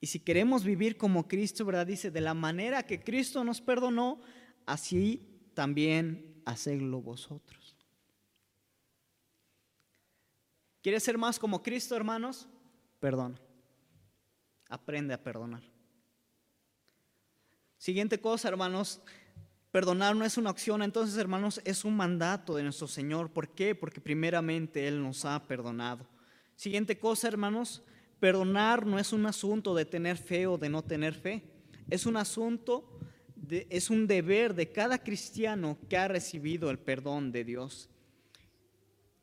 [0.00, 1.88] Y si queremos vivir como Cristo, ¿verdad?
[1.88, 4.20] Dice, de la manera que Cristo nos perdonó,
[4.66, 7.76] así también hacedlo vosotros.
[10.82, 12.46] ¿Quieres ser más como Cristo, hermanos?
[13.00, 13.40] Perdona.
[14.68, 15.62] Aprende a perdonar.
[17.78, 19.00] Siguiente cosa, hermanos.
[19.70, 23.30] Perdonar no es una opción, entonces, hermanos, es un mandato de nuestro Señor.
[23.30, 23.74] ¿Por qué?
[23.74, 26.06] Porque primeramente Él nos ha perdonado.
[26.54, 27.82] Siguiente cosa, hermanos.
[28.20, 31.42] Perdonar no es un asunto de tener fe o de no tener fe.
[31.90, 32.93] Es un asunto,
[33.70, 37.88] es un deber de cada cristiano que ha recibido el perdón de Dios.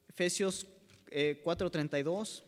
[0.10, 0.68] Efesios
[1.10, 2.44] eh, 4:32.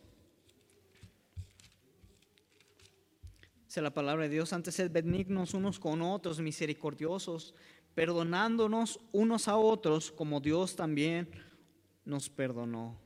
[3.66, 7.54] Dice la palabra de Dios, antes sed benignos unos con otros, misericordiosos,
[7.94, 11.28] perdonándonos unos a otros como Dios también
[12.04, 12.96] nos perdonó.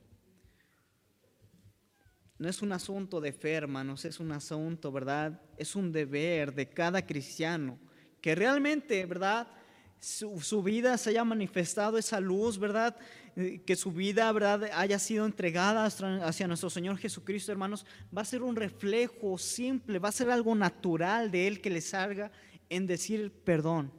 [2.37, 5.41] No es un asunto de fe, hermanos, es un asunto, ¿verdad?
[5.57, 7.77] Es un deber de cada cristiano
[8.21, 9.47] que realmente, ¿verdad?
[9.99, 12.95] Su, vida se haya manifestado esa luz, ¿verdad?
[13.65, 14.69] Que su vida, ¿verdad?
[14.73, 17.85] Haya sido entregada hacia nuestro Señor Jesucristo, hermanos.
[18.15, 21.81] Va a ser un reflejo simple, va a ser algo natural de Él que le
[21.81, 22.31] salga
[22.69, 23.91] en decir perdón,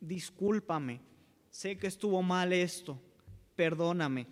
[0.00, 1.00] discúlpame,
[1.50, 3.00] sé que estuvo mal esto,
[3.54, 4.26] perdóname.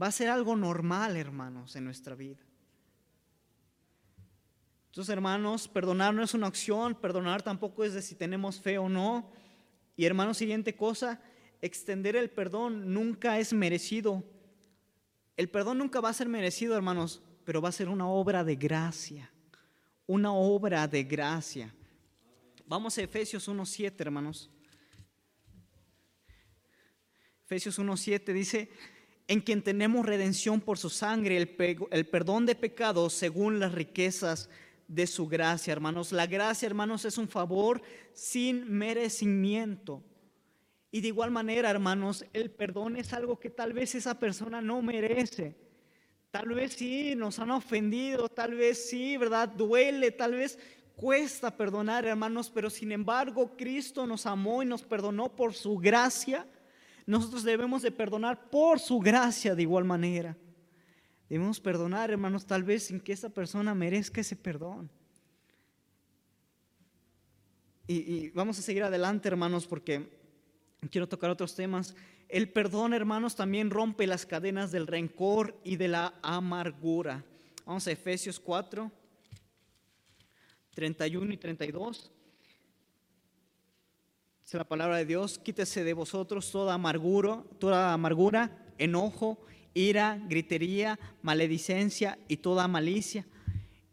[0.00, 2.38] Va a ser algo normal, hermanos, en nuestra vida.
[4.90, 8.88] Entonces, hermanos, perdonar no es una opción, perdonar tampoco es de si tenemos fe o
[8.88, 9.30] no.
[9.96, 11.22] Y hermanos, siguiente cosa,
[11.62, 14.24] extender el perdón nunca es merecido.
[15.36, 18.56] El perdón nunca va a ser merecido, hermanos, pero va a ser una obra de
[18.56, 19.30] gracia.
[20.08, 21.72] Una obra de gracia.
[22.66, 24.50] Vamos a Efesios 1.7, hermanos.
[27.44, 28.70] Efesios 1.7 dice,
[29.28, 34.50] en quien tenemos redención por su sangre, el, el perdón de pecados según las riquezas
[34.90, 36.10] de su gracia, hermanos.
[36.10, 37.80] La gracia, hermanos, es un favor
[38.12, 40.02] sin merecimiento.
[40.90, 44.82] Y de igual manera, hermanos, el perdón es algo que tal vez esa persona no
[44.82, 45.56] merece.
[46.32, 49.48] Tal vez sí nos han ofendido, tal vez sí, ¿verdad?
[49.48, 50.58] Duele, tal vez
[50.96, 56.46] cuesta perdonar, hermanos, pero sin embargo Cristo nos amó y nos perdonó por su gracia.
[57.06, 60.36] Nosotros debemos de perdonar por su gracia de igual manera.
[61.30, 64.90] Debemos perdonar, hermanos, tal vez sin que esa persona merezca ese perdón.
[67.86, 70.10] Y, vamos a seguir adelante, hermanos, porque
[70.90, 71.94] quiero tocar otros temas.
[72.28, 77.24] El perdón, hermanos, también rompe las cadenas del rencor y de la amargura.
[77.64, 78.90] Vamos a Efesios 4,
[80.74, 82.10] 31 y 32.
[84.42, 89.38] Dice la palabra de Dios, quítese de vosotros toda amargura, toda amargura, enojo
[89.74, 93.26] ira, gritería, maledicencia y toda malicia.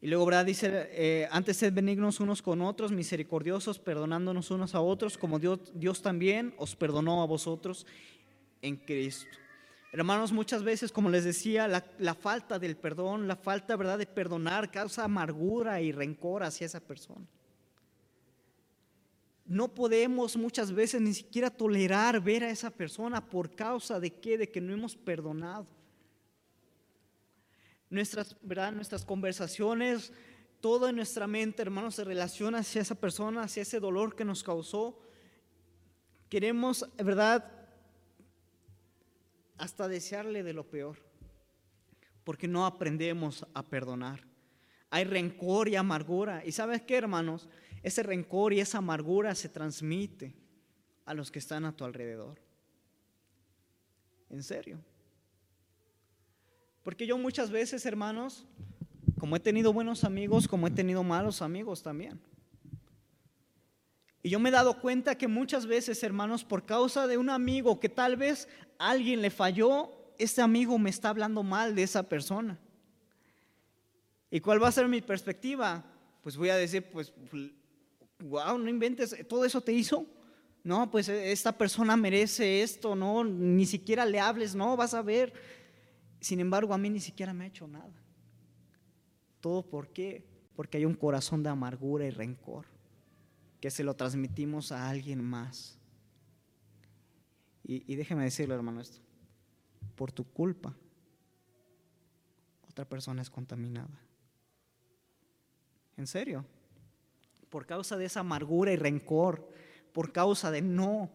[0.01, 0.45] Y luego, ¿verdad?
[0.45, 5.59] Dice, eh, antes sed benignos unos con otros, misericordiosos, perdonándonos unos a otros, como Dios,
[5.73, 7.87] Dios también os perdonó a vosotros
[8.61, 9.27] en Cristo.
[9.91, 14.05] Hermanos, muchas veces, como les decía, la, la, falta del perdón, la falta, ¿verdad?, de
[14.05, 17.25] perdonar causa amargura y rencor hacia esa persona.
[19.47, 24.37] No podemos muchas veces ni siquiera tolerar ver a esa persona por causa de qué,
[24.37, 25.65] de que no hemos perdonado.
[27.89, 28.73] Nuestras, ¿verdad?
[28.73, 30.11] Nuestras conversaciones,
[30.59, 34.43] todo en nuestra mente, hermanos, se relaciona hacia esa persona, hacia ese dolor que nos
[34.43, 34.99] causó.
[36.27, 37.49] Queremos, ¿verdad?
[39.57, 40.97] Hasta desearle de lo peor,
[42.25, 44.25] porque no aprendemos a perdonar.
[44.89, 46.43] Hay rencor y amargura.
[46.45, 47.47] ¿Y sabes qué, hermanos?
[47.83, 50.33] Ese rencor y esa amargura se transmite
[51.05, 52.39] a los que están a tu alrededor.
[54.29, 54.79] En serio.
[56.83, 58.45] Porque yo muchas veces, hermanos,
[59.19, 62.19] como he tenido buenos amigos, como he tenido malos amigos también.
[64.23, 67.79] Y yo me he dado cuenta que muchas veces, hermanos, por causa de un amigo
[67.79, 72.59] que tal vez alguien le falló, ese amigo me está hablando mal de esa persona.
[74.29, 75.85] ¿Y cuál va a ser mi perspectiva?
[76.21, 77.13] Pues voy a decir, pues,
[78.19, 80.05] wow, no inventes, todo eso te hizo.
[80.63, 85.33] No, pues esta persona merece esto, no, ni siquiera le hables, no, vas a ver
[86.19, 87.93] sin embargo, a mí ni siquiera me ha hecho nada.
[89.39, 90.25] ¿Todo por qué?
[90.55, 92.65] Porque hay un corazón de amargura y rencor
[93.61, 95.77] que se lo transmitimos a alguien más.
[97.63, 98.99] Y, y déjeme decirle, hermano, esto.
[99.95, 100.75] Por tu culpa,
[102.69, 103.99] otra persona es contaminada.
[105.95, 106.45] ¿En serio?
[107.57, 109.49] Por causa de esa amargura y rencor,
[109.91, 111.09] por causa de no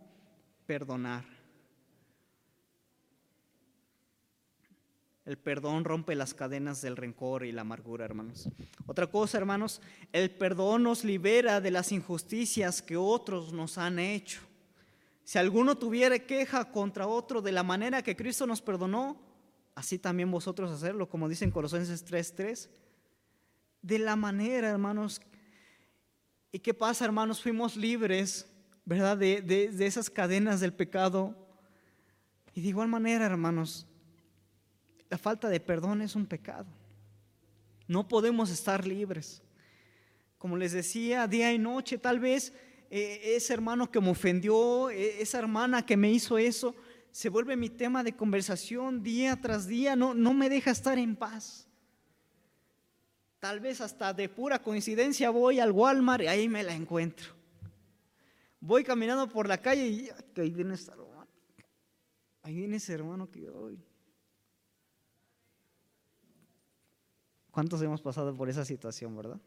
[0.67, 1.25] perdonar.
[5.25, 8.49] El perdón rompe las cadenas del rencor y la amargura, hermanos.
[8.87, 14.41] Otra cosa, hermanos, el perdón nos libera de las injusticias que otros nos han hecho.
[15.23, 19.17] Si alguno tuviera queja contra otro de la manera que Cristo nos perdonó,
[19.77, 22.69] así también vosotros hacerlo, como dice en Colosenses 3:3.
[23.81, 25.21] De la manera, hermanos.
[26.53, 27.43] ¿Y qué pasa, hermanos?
[27.43, 28.47] Fuimos libres,
[28.85, 29.17] ¿verdad?
[29.17, 31.35] De, de esas cadenas del pecado.
[32.55, 33.87] Y de igual manera, hermanos,
[35.09, 36.67] la falta de perdón es un pecado.
[37.89, 39.43] No podemos estar libres.
[40.39, 42.53] Como les decía, día y noche, tal vez
[42.91, 46.75] eh, ese hermano que me ofendió, eh, esa hermana que me hizo eso,
[47.11, 51.17] se vuelve mi tema de conversación día tras día, no, no me deja estar en
[51.17, 51.69] paz.
[53.43, 57.33] Tal vez hasta de pura coincidencia voy al Walmart y ahí me la encuentro.
[58.61, 60.09] Voy caminando por la calle y
[60.41, 61.27] ahí viene ese hermano.
[62.43, 63.83] Ahí viene ese hermano que hoy.
[67.51, 69.41] ¿Cuántos hemos pasado por esa situación, verdad?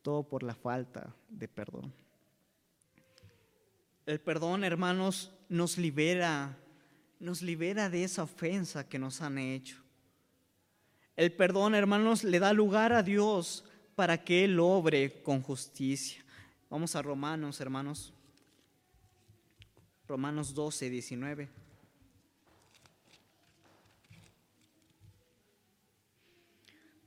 [0.00, 1.92] Todo por la falta de perdón.
[4.06, 6.56] El perdón, hermanos, nos libera,
[7.20, 9.84] nos libera de esa ofensa que nos han hecho.
[11.18, 13.64] El perdón, hermanos, le da lugar a Dios
[13.96, 16.24] para que Él obre con justicia.
[16.70, 18.14] Vamos a Romanos, hermanos.
[20.06, 21.48] Romanos 12, 19.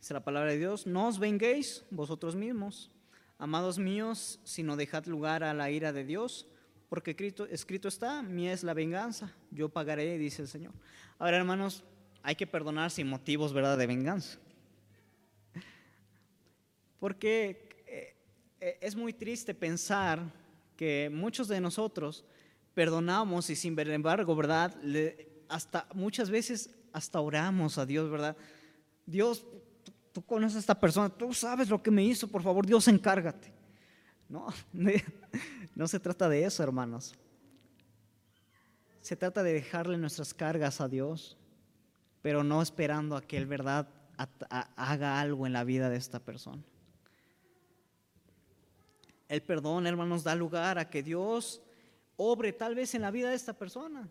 [0.02, 2.92] Dice la palabra de Dios, no os venguéis vosotros mismos,
[3.38, 6.48] amados míos, sino dejad lugar a la ira de Dios,
[6.90, 10.74] porque escrito, escrito está, mía es la venganza, yo pagaré, dice el Señor.
[11.18, 11.86] Ahora, hermanos,
[12.24, 14.38] hay que perdonar sin motivos, ¿verdad?, de venganza.
[17.00, 18.16] Porque eh,
[18.60, 20.22] eh, es muy triste pensar
[20.76, 22.24] que muchos de nosotros
[22.74, 24.76] perdonamos y sin embargo, ¿verdad?
[25.50, 28.38] hasta muchas veces hasta oramos a Dios, ¿verdad?
[29.06, 29.46] Dios,
[30.14, 33.52] tú conoces a esta persona, tú sabes lo que me hizo, por favor, Dios encárgate.
[34.30, 34.48] No,
[35.76, 37.16] no se trata de eso, hermanos.
[39.02, 41.38] Se trata de dejarle nuestras cargas a Dios,
[42.22, 43.88] pero no esperando a que Él, verdad,
[44.76, 46.64] haga algo en la vida de esta persona.
[49.28, 51.62] El perdón, hermanos, da lugar a que Dios
[52.18, 54.10] obre tal vez en la vida de esta persona.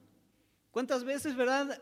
[0.70, 1.80] ¿Cuántas veces, verdad,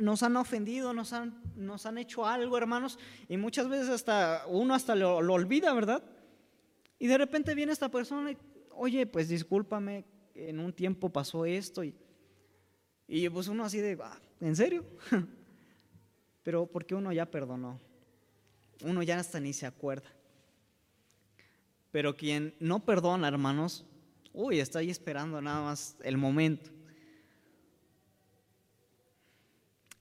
[0.00, 4.74] nos han ofendido, nos han, nos han hecho algo, hermanos, y muchas veces hasta uno
[4.74, 6.02] hasta lo, olvida, ¿verdad?
[6.98, 8.38] Y de repente viene esta persona y,
[8.70, 11.94] oye, pues discúlpame, en un tiempo pasó esto, y,
[13.06, 14.84] y pues uno así de, ah, ¿en serio?
[16.42, 17.80] Pero porque uno ya perdonó,
[18.84, 20.08] uno ya hasta ni se acuerda.
[21.90, 23.84] Pero quien no perdona, hermanos,
[24.32, 26.70] uy, está ahí esperando nada más el momento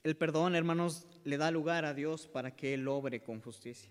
[0.06, 3.90] El perdón, hermanos, le da lugar a Dios para que Él obre con justicia.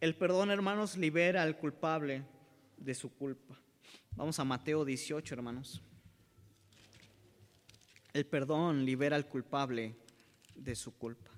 [0.00, 2.24] El perdón, hermanos, libera al culpable
[2.78, 3.60] de su culpa.
[4.12, 5.82] Vamos a Mateo 18, hermanos.
[8.14, 9.96] El perdón libera al culpable
[10.54, 11.32] de su culpa.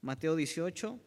[0.00, 0.98] Mateo 18,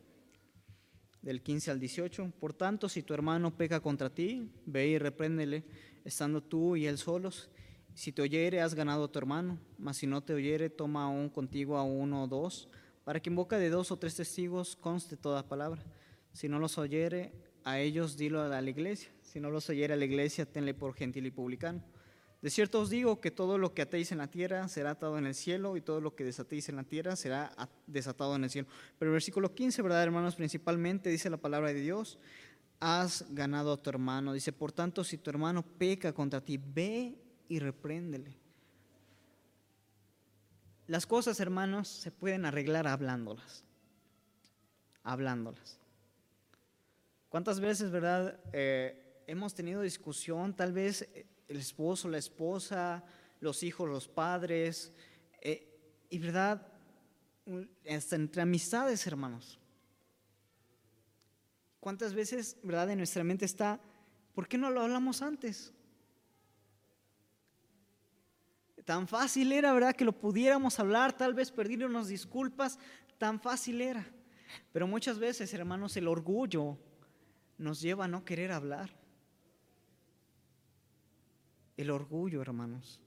[1.24, 2.32] del 15 al 18.
[2.40, 5.66] Por tanto, si tu hermano peca contra ti, ve y repréndele,
[6.04, 7.50] estando tú y él solos.
[7.96, 11.30] Si te oyere, has ganado a tu hermano, mas si no te oyere, toma aún
[11.30, 12.70] contigo a uno o dos,
[13.04, 15.84] para que en boca de dos o tres testigos conste toda palabra.
[16.32, 17.34] Si no los oyere,
[17.64, 19.10] a ellos dilo a la iglesia.
[19.24, 21.82] Si no los oyere a la iglesia, tenle por gentil y publicano.
[22.46, 25.26] De cierto os digo que todo lo que atéis en la tierra será atado en
[25.26, 27.52] el cielo y todo lo que desatéis en la tierra será
[27.88, 28.68] desatado en el cielo.
[29.00, 30.36] Pero el versículo 15, ¿verdad, hermanos?
[30.36, 32.20] Principalmente dice la palabra de Dios,
[32.80, 34.32] has ganado a tu hermano.
[34.32, 37.18] Dice, por tanto, si tu hermano peca contra ti, ve
[37.50, 38.38] y repréndele.
[40.86, 43.64] Las cosas, hermanos, se pueden arreglar hablándolas.
[45.02, 45.80] Hablándolas.
[47.28, 50.56] ¿Cuántas veces, verdad, eh, hemos tenido discusión?
[50.56, 53.04] Tal vez eh, el esposo, la esposa,
[53.40, 54.92] los hijos, los padres,
[55.42, 55.68] eh,
[56.10, 56.68] y verdad,
[57.90, 59.60] hasta entre amistades, hermanos.
[61.80, 63.80] ¿Cuántas veces, verdad, en nuestra mente está,
[64.34, 65.72] ¿por qué no lo hablamos antes?
[68.86, 69.96] Tan fácil era, ¿verdad?
[69.96, 72.80] Que lo pudiéramos hablar, tal vez pedirnos disculpas,
[73.18, 74.06] tan fácil era.
[74.72, 76.78] Pero muchas veces, hermanos, el orgullo
[77.58, 79.05] nos lleva a no querer hablar.
[81.78, 83.00] El orgullo, hermanos.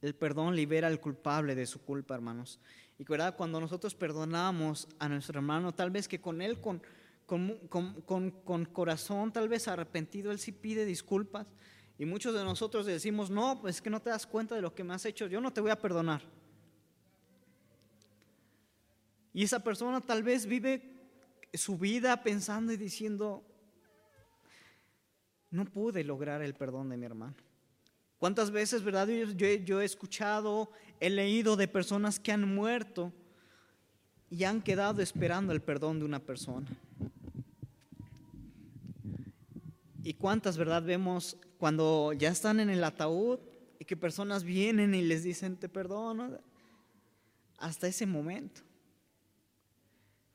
[0.00, 2.58] El perdón libera al culpable de su culpa, hermanos.
[2.98, 6.82] Y cuando nosotros perdonamos a nuestro hermano, tal vez que con él, con,
[7.26, 11.46] con, con, corazón, tal vez arrepentido, él sí pide disculpas.
[11.98, 14.74] Y muchos de nosotros decimos, no, pues es que no te das cuenta de lo
[14.74, 16.22] que me has hecho, yo no te voy a perdonar.
[19.34, 20.92] Y esa persona tal vez vive
[21.54, 23.44] su vida pensando y diciendo,
[25.52, 27.34] no pude lograr el perdón de mi hermano.
[28.18, 29.06] ¿Cuántas veces, verdad?
[29.08, 33.12] Yo, he escuchado, he leído de personas que han muerto
[34.30, 36.66] y han quedado esperando el perdón de una persona.
[40.02, 43.38] ¿Y cuántas, verdad, vemos cuando ya están en el ataúd
[43.78, 46.38] y que personas vienen y les dicen, te perdono?
[47.58, 48.62] Hasta ese momento.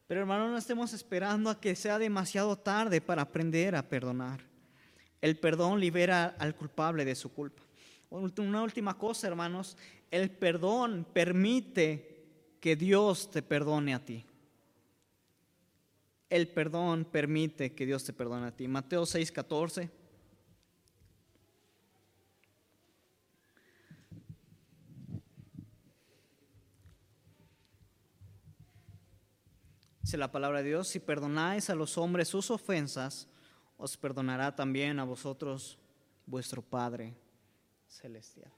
[0.06, 4.57] Pero hermano, no estemos esperando a que sea demasiado tarde para aprender a perdonar.
[5.22, 7.64] El perdón libera al culpable de su culpa.
[8.10, 9.78] Una última cosa, hermanos,
[10.12, 12.26] el perdón permite
[12.60, 14.26] que Dios te perdone a ti.
[16.30, 18.68] El perdón permite que Dios te perdone a ti.
[18.68, 19.90] Mateo 6:14.
[30.02, 33.28] Dice la palabra de Dios, si perdonáis a los hombres sus ofensas,
[33.78, 35.78] os perdonará también a vosotros
[36.26, 37.14] vuestro Padre
[37.88, 38.52] Celestial.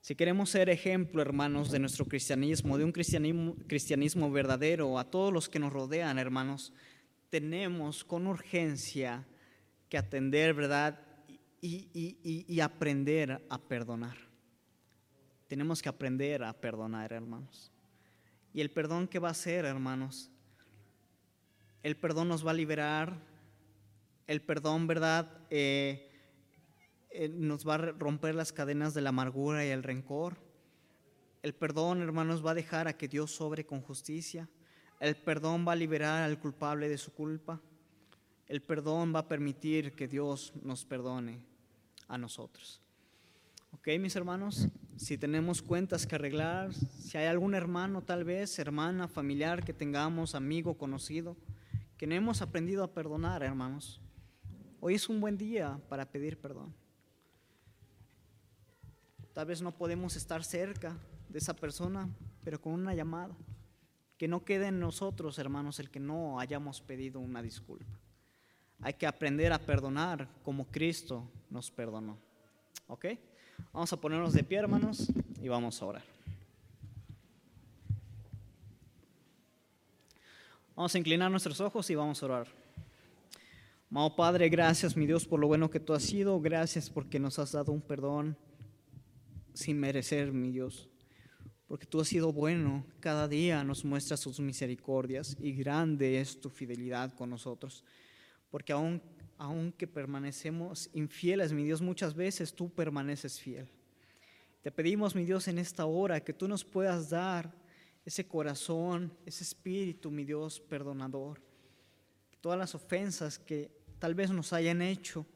[0.00, 5.48] Si queremos ser ejemplo, hermanos, de nuestro cristianismo, de un cristianismo, verdadero, a todos los
[5.48, 6.72] que nos rodean, hermanos,
[7.30, 9.26] tenemos con urgencia
[9.88, 11.00] que atender, ¿verdad?
[11.60, 11.88] Y,
[12.48, 14.16] y aprender a perdonar.
[15.48, 17.72] Tenemos que aprender a perdonar, hermanos.
[18.54, 20.30] Y el perdón que va a ser, hermanos,
[21.82, 23.27] el perdón nos va a liberar
[24.28, 25.26] el perdón, ¿verdad?
[25.50, 26.08] Eh,
[27.10, 30.36] eh, nos va a romper las cadenas de la amargura y el rencor.
[31.42, 34.48] El perdón, hermanos, va a dejar a que Dios sobre con justicia.
[35.00, 37.60] El perdón va a liberar al culpable de su culpa.
[38.46, 41.40] El perdón va a permitir que Dios nos perdone
[42.06, 42.82] a nosotros.
[43.72, 49.08] Ok, mis hermanos, si tenemos cuentas que arreglar, si hay algún hermano tal vez, hermana,
[49.08, 51.36] familiar que tengamos, amigo, conocido,
[51.96, 54.00] que no hemos aprendido a perdonar, hermanos,
[54.80, 56.72] Hoy es un buen día para pedir perdón.
[59.32, 60.96] Tal vez no podemos estar cerca
[61.28, 62.08] de esa persona,
[62.44, 63.36] pero con una llamada.
[64.16, 67.98] Que no quede en nosotros, hermanos, el que no hayamos pedido una disculpa.
[68.80, 72.16] Hay que aprender a perdonar como Cristo nos perdonó.
[72.86, 73.06] ¿Ok?
[73.72, 75.08] Vamos a ponernos de pie, hermanos,
[75.40, 76.04] y vamos a orar.
[80.76, 82.67] Vamos a inclinar nuestros ojos y vamos a orar.
[83.90, 86.38] Amado Padre, gracias, mi Dios, por lo bueno que tú has sido.
[86.42, 88.36] Gracias porque nos has dado un perdón
[89.54, 90.90] sin merecer, mi Dios.
[91.66, 92.84] Porque tú has sido bueno.
[93.00, 97.82] Cada día nos muestras tus misericordias y grande es tu fidelidad con nosotros.
[98.50, 99.00] Porque aun,
[99.38, 103.70] aunque permanecemos infieles, mi Dios, muchas veces tú permaneces fiel.
[104.60, 107.54] Te pedimos, mi Dios, en esta hora que tú nos puedas dar
[108.04, 111.40] ese corazón, ese espíritu, mi Dios, perdonador.
[112.42, 115.26] Todas las ofensas que tal vez nos hayan hecho,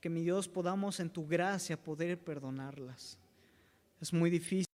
[0.00, 3.18] que mi Dios podamos en tu gracia poder perdonarlas.
[4.00, 4.73] Es muy difícil.